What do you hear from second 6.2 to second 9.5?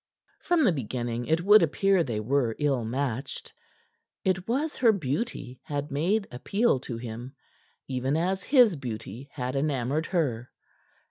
appeal to him, even as his beauty